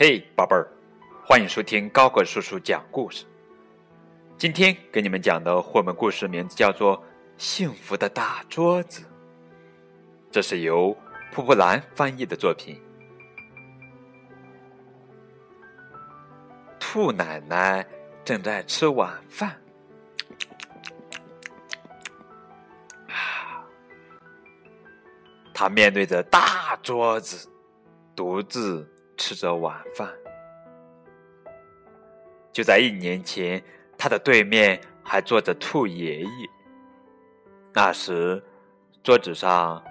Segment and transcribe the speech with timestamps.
[0.00, 0.70] 嘿，宝贝儿，
[1.26, 3.26] 欢迎收听高个叔叔讲故事。
[4.36, 6.96] 今天给你们讲的绘本故事名字叫做
[7.36, 9.02] 《幸福的大桌子》，
[10.30, 10.96] 这是由
[11.32, 12.80] 蒲蒲兰翻译的作品。
[16.78, 17.84] 兔奶奶
[18.24, 19.60] 正在吃晚饭，
[23.08, 23.66] 啊，
[25.52, 27.48] 她面对着大桌子，
[28.14, 28.88] 独自。
[29.18, 30.08] 吃着晚饭，
[32.52, 33.62] 就在一年前，
[33.98, 36.48] 他的对面还坐着兔爷爷。
[37.74, 38.42] 那时，
[39.02, 39.82] 桌子上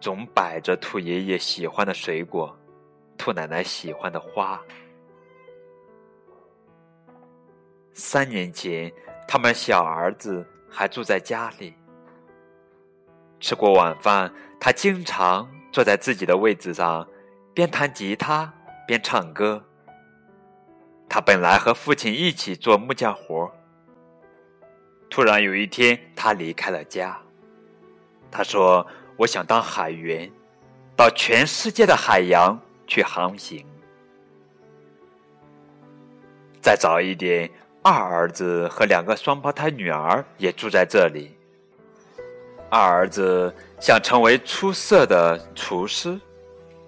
[0.00, 2.58] 总摆着兔爷爷喜欢的水果，
[3.18, 4.60] 兔奶奶喜欢的花。
[7.92, 8.90] 三年前，
[9.28, 11.74] 他们小儿子还住在家里。
[13.38, 17.06] 吃过晚饭，他经常坐在自己的位置上，
[17.52, 18.52] 边弹吉他。
[18.90, 19.62] 边唱歌。
[21.08, 23.48] 他本来和父亲一起做木匠活
[25.08, 27.16] 突然有一天，他离开了家。
[28.32, 28.84] 他说
[29.16, 30.28] ：“我想当海员，
[30.96, 33.64] 到全世界的海洋去航行。”
[36.60, 37.48] 再早一点，
[37.82, 41.38] 二儿子和两个双胞胎女儿也住在这里。
[42.68, 46.20] 二儿子想成为出色的厨师，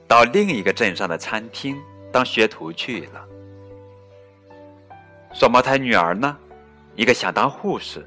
[0.09, 1.81] 到另一个镇上的餐厅。
[2.13, 3.27] 当学徒去了。
[5.33, 6.37] 双胞胎女儿呢，
[6.95, 8.07] 一个想当护士，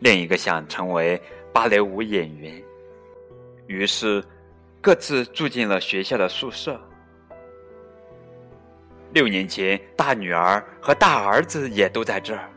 [0.00, 1.20] 另一个想成为
[1.52, 2.62] 芭蕾舞演员。
[3.66, 4.22] 于是，
[4.82, 6.78] 各自住进了学校的宿舍。
[9.14, 12.50] 六年前，大女儿和大儿子也都在这儿。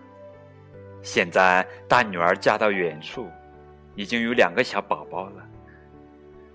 [1.01, 3.29] 现在，大女儿嫁到远处，
[3.95, 5.47] 已经有两个小宝宝了。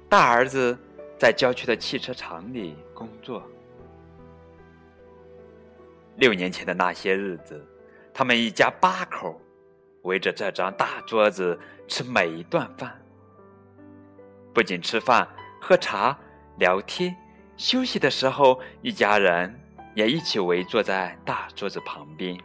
[0.08, 0.76] 大儿子
[1.18, 3.42] 在郊区的汽车厂里工作。
[6.20, 7.66] 六年前的那些日子，
[8.12, 9.40] 他们一家八口
[10.02, 11.58] 围着这张大桌子
[11.88, 12.94] 吃每一顿饭。
[14.52, 15.26] 不仅吃饭、
[15.58, 16.16] 喝茶、
[16.58, 17.16] 聊天，
[17.56, 19.58] 休息的时候，一家人
[19.94, 22.38] 也一起围坐在大桌子旁边。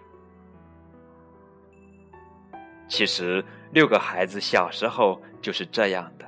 [2.87, 3.43] 其实，
[3.73, 6.25] 六个孩子小时候就是这样的。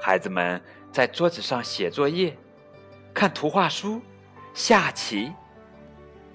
[0.00, 0.62] 孩子们
[0.92, 2.38] 在桌子上写作业、
[3.12, 4.00] 看图画书、
[4.54, 5.32] 下棋。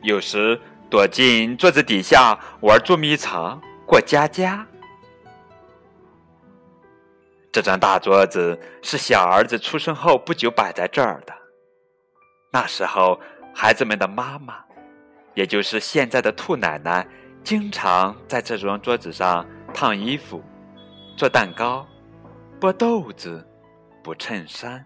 [0.03, 0.59] 有时
[0.89, 4.67] 躲进桌子底下玩捉迷藏、过家家。
[7.51, 11.33] 这张大桌子是小儿子出生后不久摆在这儿的。
[12.51, 13.19] 那时候，
[13.55, 14.55] 孩子们的妈妈，
[15.35, 17.07] 也就是现在的兔奶奶，
[17.43, 20.43] 经常在这张桌子上烫衣服、
[21.15, 21.87] 做蛋糕、
[22.59, 23.47] 剥豆子、
[24.03, 24.85] 补衬衫。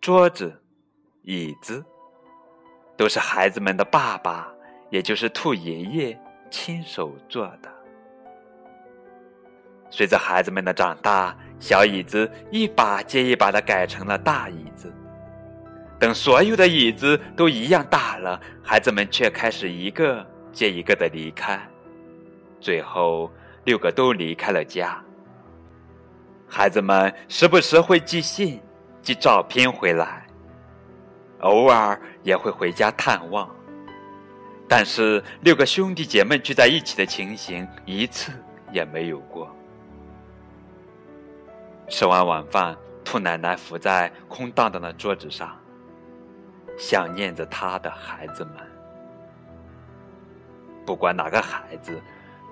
[0.00, 0.62] 桌子、
[1.22, 1.84] 椅子。
[2.96, 4.48] 都是孩子们的爸爸，
[4.90, 6.18] 也就是兔爷爷
[6.50, 7.70] 亲手做的。
[9.90, 14.92] 随着孩子们的长大，小椅子一把接一把的改成了大椅子。
[15.98, 21.58] 等所有的椅子都一样大了，孩子们却开始一个接一个的离开，
[22.60, 23.30] 最后
[23.64, 25.02] 六个都离开了家。
[26.48, 28.60] 孩子们时不时会寄信、
[29.00, 30.25] 寄照片回来。
[31.46, 33.48] 偶尔也会回家探望，
[34.68, 38.32] 但是六个兄弟姐妹聚在一起的情形一次
[38.72, 39.48] 也没有过。
[41.88, 45.56] 吃完晚饭，兔奶奶伏在空荡荡的桌子上，
[46.76, 48.54] 想念着她的孩子们。
[50.84, 52.02] 不管哪个孩子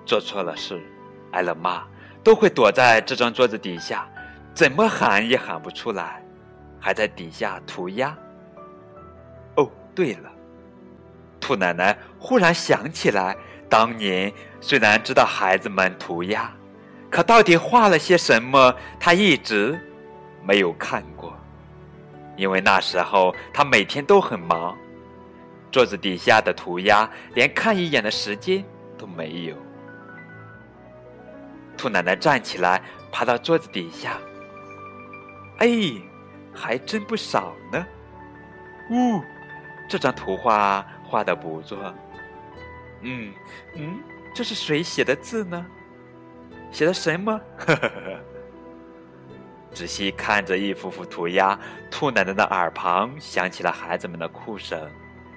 [0.05, 0.81] 做错了事，
[1.31, 1.83] 挨了骂，
[2.23, 4.07] 都会躲在这张桌子底下，
[4.53, 6.23] 怎么喊也喊不出来，
[6.79, 8.17] 还在底下涂鸦。
[9.95, 10.29] 对了，
[11.39, 13.35] 兔奶奶忽然想起来，
[13.69, 16.51] 当年虽然知道孩子们涂鸦，
[17.09, 19.79] 可到底画了些什么，她一直
[20.43, 21.33] 没有看过，
[22.35, 24.77] 因为那时候她每天都很忙，
[25.71, 28.63] 桌子底下的涂鸦连看一眼的时间
[28.97, 29.55] 都没有。
[31.77, 32.81] 兔奶奶站起来，
[33.11, 34.17] 爬到桌子底下，
[35.59, 35.69] 哎，
[36.53, 37.85] 还真不少呢，
[38.89, 39.21] 呜。
[39.87, 41.93] 这张图画画的不错，
[43.01, 43.33] 嗯
[43.75, 44.01] 嗯，
[44.33, 45.65] 这是谁写的字呢？
[46.71, 47.39] 写的什么？
[47.57, 48.19] 呵呵呵。
[49.71, 51.59] 仔细看着一幅幅涂鸦，
[51.91, 54.89] 兔奶奶的耳旁响起了孩子们的哭声、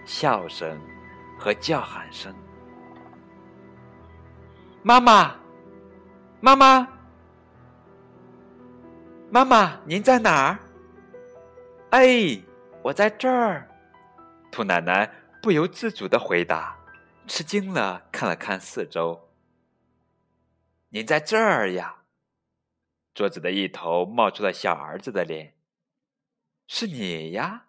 [0.05, 0.81] 笑声
[1.39, 2.35] 和叫喊声。
[4.83, 5.35] 妈妈，
[6.41, 6.89] 妈妈，
[9.31, 10.59] 妈妈，您在哪儿？
[11.91, 12.41] 哎。
[12.81, 13.69] 我在这儿。
[14.51, 15.11] 兔奶奶
[15.43, 16.77] 不由自主的回答，
[17.27, 19.31] 吃惊了看了看四周。
[20.89, 21.97] 您在这儿呀？
[23.15, 25.55] 桌子的一头冒出了小儿子的脸。
[26.67, 27.67] 是你呀？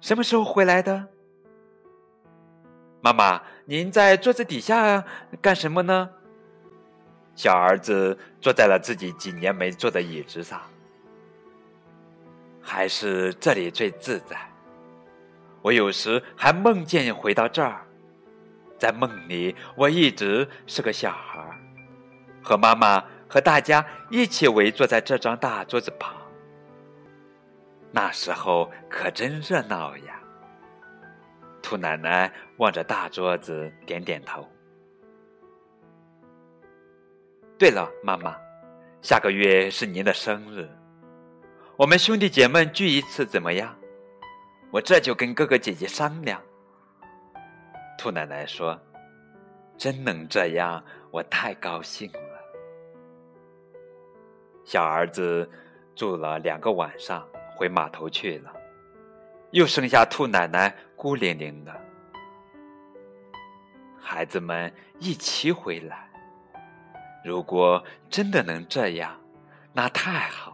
[0.00, 1.08] 什么时候回来的？
[3.02, 5.04] 妈妈，您在桌子底下
[5.40, 6.10] 干什么呢？
[7.34, 10.60] 小儿子坐在了自己几年没坐的椅子上。
[12.60, 14.49] 还是这里最自在。
[15.62, 17.86] 我有时还梦见回到这儿，
[18.78, 21.44] 在梦里我一直是个小孩，
[22.42, 26.16] 和妈妈和大家一起围坐在这张大桌子旁。
[27.92, 30.20] 那时候可真热闹呀！
[31.60, 34.48] 兔奶奶望着大桌子点点头。
[37.58, 38.34] 对了，妈妈，
[39.02, 40.66] 下个月是您的生日，
[41.76, 43.76] 我们兄弟姐妹聚一次怎么样？
[44.72, 46.40] 我这就跟哥哥姐姐商量。
[47.98, 48.80] 兔奶奶说
[49.76, 52.18] ：“真能这样，我太高兴了。”
[54.64, 55.50] 小儿子
[55.96, 57.26] 住了两个晚上，
[57.56, 58.52] 回码头去了，
[59.50, 61.72] 又剩下兔奶奶孤零零的。
[64.00, 66.08] 孩子们一起回来。
[67.22, 69.14] 如果真的能这样，
[69.74, 70.49] 那太好。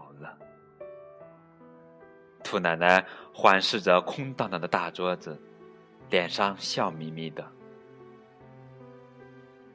[2.46, 3.04] 兔奶奶
[3.34, 5.36] 环视着空荡荡的大桌子，
[6.10, 7.44] 脸上笑眯眯的。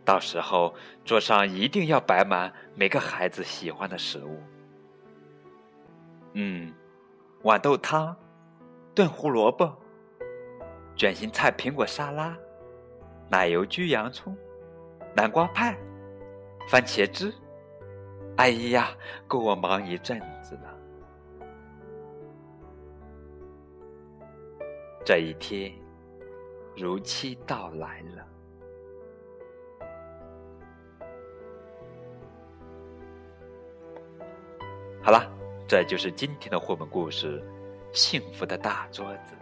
[0.06, 0.74] 到时候
[1.04, 4.42] 桌上一定要摆满每个孩子喜欢的食物。
[6.34, 6.74] 嗯，
[7.44, 8.16] 豌豆汤、
[8.96, 9.78] 炖胡萝卜、
[10.96, 12.34] 卷心菜苹果沙拉、
[13.30, 14.36] 奶油焗洋葱、
[15.14, 15.78] 南瓜派。
[16.70, 17.34] 番茄汁，
[18.38, 18.92] 哎呀，
[19.28, 20.71] 够我忙一阵子了。
[25.04, 25.74] 这一天
[26.78, 28.28] 如期到来了。
[35.04, 35.28] 好了，
[35.68, 37.42] 这就是今天的绘本故事
[37.92, 39.36] 《幸福的大桌子》。